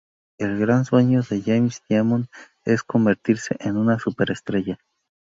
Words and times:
El 0.39 0.57
gran 0.57 0.83
sueño 0.83 1.21
de 1.21 1.43
James 1.43 1.83
Diamond 1.87 2.25
es 2.65 2.81
convertirse 2.81 3.55
en 3.59 3.77
una 3.77 3.99
super 3.99 4.31
estrella. 4.31 4.79